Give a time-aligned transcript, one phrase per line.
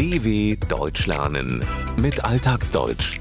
[0.00, 1.62] DW Deutsch lernen
[2.00, 3.20] mit Alltagsdeutsch.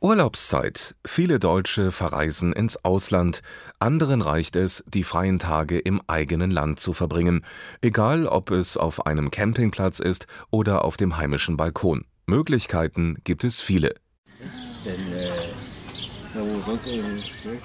[0.00, 0.96] Urlaubszeit.
[1.06, 3.42] Viele Deutsche verreisen ins Ausland.
[3.78, 7.44] Anderen reicht es, die freien Tage im eigenen Land zu verbringen,
[7.82, 12.04] egal ob es auf einem Campingplatz ist oder auf dem heimischen Balkon.
[12.26, 13.94] Möglichkeiten gibt es viele.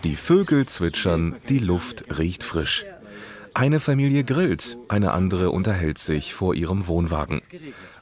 [0.03, 2.85] Die Vögel zwitschern, die Luft riecht frisch.
[3.53, 7.41] Eine Familie grillt, eine andere unterhält sich vor ihrem Wohnwagen.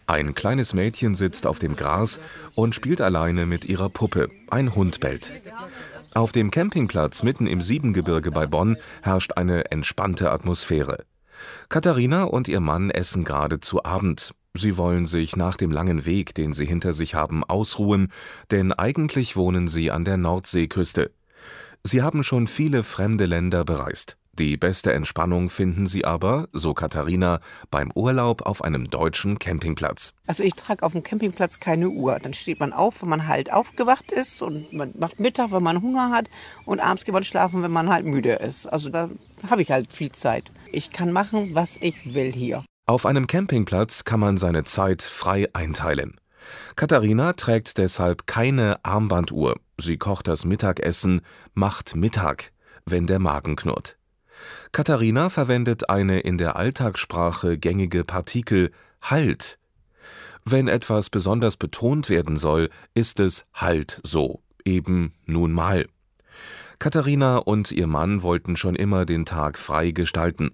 [0.08, 2.20] Ein kleines Mädchen sitzt auf dem Gras
[2.56, 4.30] und spielt alleine mit ihrer Puppe.
[4.50, 5.34] Ein Hund bellt.
[6.14, 11.06] Auf dem Campingplatz mitten im Siebengebirge bei Bonn herrscht eine entspannte Atmosphäre.
[11.70, 14.34] Katharina und ihr Mann essen gerade zu Abend.
[14.56, 18.12] Sie wollen sich nach dem langen Weg, den sie hinter sich haben, ausruhen,
[18.52, 21.12] denn eigentlich wohnen sie an der Nordseeküste.
[21.84, 24.18] Sie haben schon viele fremde Länder bereist.
[24.40, 30.14] Die beste Entspannung finden sie aber, so Katharina, beim Urlaub auf einem deutschen Campingplatz.
[30.28, 32.18] Also ich trage auf dem Campingplatz keine Uhr.
[32.20, 35.82] Dann steht man auf, wenn man halt aufgewacht ist und man macht Mittag, wenn man
[35.82, 36.30] Hunger hat
[36.66, 38.66] und abends geht man schlafen, wenn man halt müde ist.
[38.66, 39.10] Also da
[39.50, 40.50] habe ich halt viel Zeit.
[40.72, 42.64] Ich kann machen, was ich will hier.
[42.86, 46.16] Auf einem Campingplatz kann man seine Zeit frei einteilen.
[46.78, 49.60] Katharina trägt deshalb keine Armbanduhr.
[49.78, 51.20] Sie kocht das Mittagessen,
[51.54, 52.54] macht Mittag,
[52.86, 53.99] wenn der Magen knurrt.
[54.72, 59.60] Katharina verwendet eine in der Alltagssprache gängige Partikel halt.
[60.46, 65.88] Wenn etwas besonders betont werden soll, ist es halt so, eben nun mal.
[66.80, 70.52] Katharina und ihr Mann wollten schon immer den Tag frei gestalten.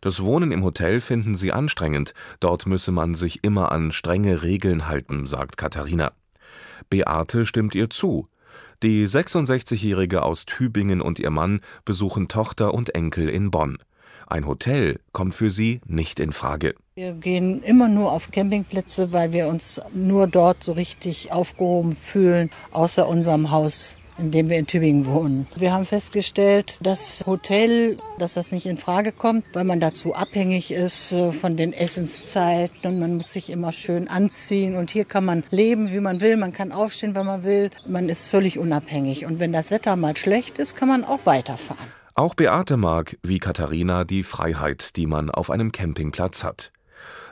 [0.00, 4.86] Das Wohnen im Hotel finden sie anstrengend, dort müsse man sich immer an strenge Regeln
[4.86, 6.12] halten, sagt Katharina.
[6.90, 8.28] Beate stimmt ihr zu.
[8.84, 13.78] Die 66-Jährige aus Tübingen und ihr Mann besuchen Tochter und Enkel in Bonn.
[14.26, 16.74] Ein Hotel kommt für sie nicht in Frage.
[16.94, 22.50] Wir gehen immer nur auf Campingplätze, weil wir uns nur dort so richtig aufgehoben fühlen,
[22.72, 25.46] außer unserem Haus in dem wir in Tübingen wohnen.
[25.56, 30.70] Wir haben festgestellt, das Hotel, dass das nicht in Frage kommt, weil man dazu abhängig
[30.70, 35.24] ist äh, von den Essenszeiten und man muss sich immer schön anziehen und hier kann
[35.24, 39.26] man leben, wie man will, man kann aufstehen, wenn man will, man ist völlig unabhängig
[39.26, 41.86] und wenn das Wetter mal schlecht ist, kann man auch weiterfahren.
[42.14, 46.70] Auch Beate mag, wie Katharina, die Freiheit, die man auf einem Campingplatz hat.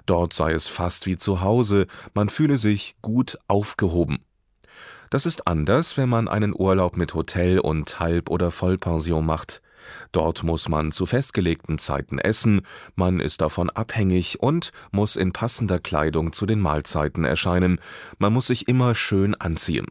[0.07, 4.25] Dort sei es fast wie zu Hause, man fühle sich gut aufgehoben.
[5.13, 9.61] Das ist anders, wenn man einen Urlaub mit Hotel und Halb- oder Vollpension macht.
[10.11, 12.63] Dort muss man zu festgelegten Zeiten essen,
[12.95, 17.79] man ist davon abhängig und muss in passender Kleidung zu den Mahlzeiten erscheinen,
[18.17, 19.89] man muss sich immer schön anziehen.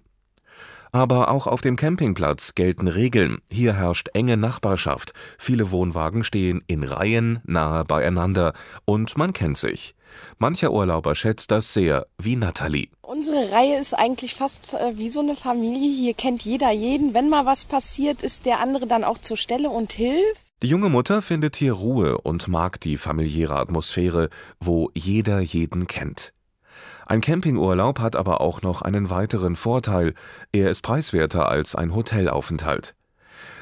[0.94, 6.84] Aber auch auf dem Campingplatz gelten Regeln, hier herrscht enge Nachbarschaft, viele Wohnwagen stehen in
[6.84, 8.54] Reihen nahe beieinander
[8.84, 9.96] und man kennt sich.
[10.38, 12.90] Mancher Urlauber schätzt das sehr, wie Nathalie.
[13.02, 15.96] Unsere Reihe ist eigentlich fast äh, wie so eine Familie.
[15.96, 17.14] Hier kennt jeder jeden.
[17.14, 20.44] Wenn mal was passiert, ist der andere dann auch zur Stelle und hilft.
[20.62, 26.34] Die junge Mutter findet hier Ruhe und mag die familiäre Atmosphäre, wo jeder jeden kennt.
[27.12, 30.14] Ein Campingurlaub hat aber auch noch einen weiteren Vorteil.
[30.54, 32.96] Er ist preiswerter als ein Hotelaufenthalt.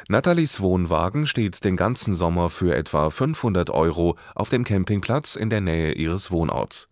[0.08, 5.62] Nathalies Wohnwagen steht den ganzen Sommer für etwa 500 Euro auf dem Campingplatz in der
[5.62, 6.90] Nähe ihres Wohnorts.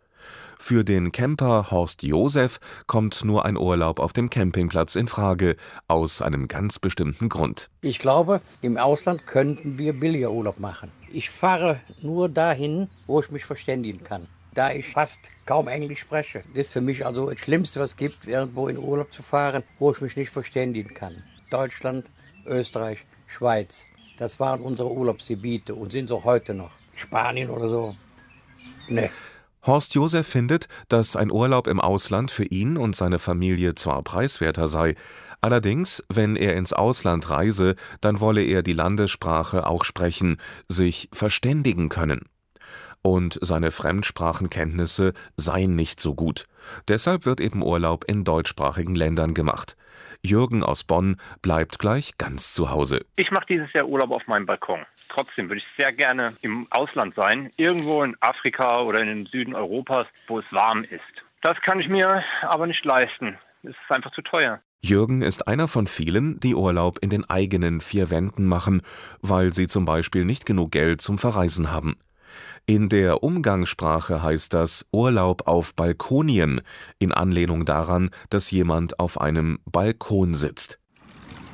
[0.58, 5.58] Für den Camper Horst Josef kommt nur ein Urlaub auf dem Campingplatz in Frage,
[5.88, 7.70] aus einem ganz bestimmten Grund.
[7.82, 10.92] Ich glaube, im Ausland könnten wir billiger Urlaub machen.
[11.14, 14.28] Ich fahre nur dahin, wo ich mich verständigen kann.
[14.58, 16.44] Da ich fast kaum Englisch spreche.
[16.56, 19.62] Das ist für mich also das Schlimmste, was es gibt, irgendwo in Urlaub zu fahren,
[19.78, 21.22] wo ich mich nicht verständigen kann.
[21.52, 22.10] Deutschland,
[22.44, 23.86] Österreich, Schweiz.
[24.18, 26.72] Das waren unsere Urlaubsgebiete und sind so heute noch.
[26.96, 27.96] Spanien oder so.
[28.88, 29.12] Nee.
[29.64, 34.68] Horst Josef findet, dass ein Urlaub im Ausland für ihn und seine Familie zwar preiswerter
[34.68, 34.96] sei,
[35.40, 40.38] allerdings, wenn er ins Ausland reise, dann wolle er die Landessprache auch sprechen,
[40.68, 42.28] sich verständigen können
[43.02, 46.46] und seine Fremdsprachenkenntnisse seien nicht so gut.
[46.88, 49.78] Deshalb wird eben Urlaub in deutschsprachigen Ländern gemacht.
[50.24, 53.06] Jürgen aus Bonn bleibt gleich ganz zu Hause.
[53.16, 54.86] Ich mache dieses Jahr Urlaub auf meinem Balkon.
[55.10, 59.56] Trotzdem würde ich sehr gerne im Ausland sein, irgendwo in Afrika oder in den Süden
[59.56, 61.02] Europas, wo es warm ist.
[61.42, 63.38] Das kann ich mir aber nicht leisten.
[63.64, 64.60] Es ist einfach zu teuer.
[64.82, 68.82] Jürgen ist einer von vielen, die Urlaub in den eigenen vier Wänden machen,
[69.22, 71.98] weil sie zum Beispiel nicht genug Geld zum Verreisen haben.
[72.66, 76.62] In der Umgangssprache heißt das Urlaub auf Balkonien,
[77.00, 80.80] in Anlehnung daran, dass jemand auf einem Balkon sitzt.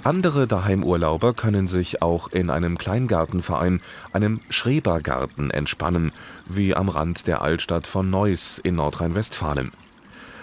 [0.04, 3.80] Andere Daheimurlauber können sich auch in einem Kleingartenverein,
[4.12, 6.12] einem Schrebergarten, entspannen,
[6.46, 9.72] wie am Rand der Altstadt von Neuss in Nordrhein-Westfalen.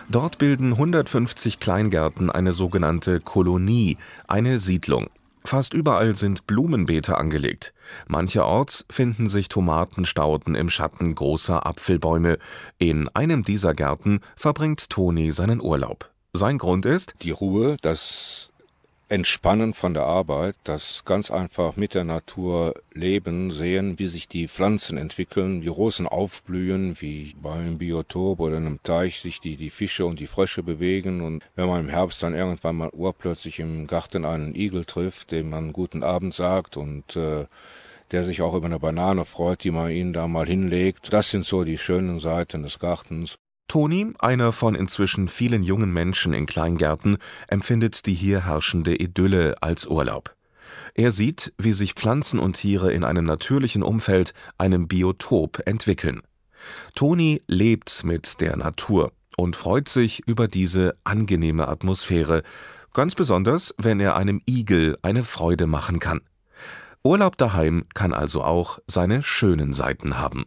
[0.09, 5.11] Dort bilden 150 Kleingärten eine sogenannte Kolonie, eine Siedlung.
[5.51, 7.75] Fast überall sind Blumenbeete angelegt.
[8.07, 12.39] Mancherorts finden sich Tomatenstauden im Schatten großer Apfelbäume.
[12.79, 16.09] In einem dieser Gärten verbringt Toni seinen Urlaub.
[16.33, 18.51] Sein Grund ist die Ruhe, das
[19.11, 24.47] Entspannen von der Arbeit, das ganz einfach mit der Natur leben, sehen, wie sich die
[24.47, 30.07] Pflanzen entwickeln, wie Rosen aufblühen, wie beim Biotop oder einem Teich sich die, die Fische
[30.07, 34.25] und die Frösche bewegen und wenn man im Herbst dann irgendwann mal urplötzlich im Garten
[34.25, 37.47] einen Igel trifft, dem man guten Abend sagt und äh,
[38.13, 41.13] der sich auch über eine Banane freut, die man ihnen da mal hinlegt.
[41.13, 43.40] Das sind so die schönen Seiten des Gartens.
[43.71, 49.87] Toni, einer von inzwischen vielen jungen Menschen in Kleingärten, empfindet die hier herrschende Idylle als
[49.87, 50.35] Urlaub.
[50.97, 56.23] Er sieht, wie sich Pflanzen und Tiere in einem natürlichen Umfeld, einem Biotop, entwickeln.
[56.97, 62.43] Toni lebt mit der Natur und freut sich über diese angenehme Atmosphäre,
[62.93, 66.23] ganz besonders, wenn er einem Igel eine Freude machen kann.
[67.05, 70.47] Urlaub daheim kann also auch seine schönen Seiten haben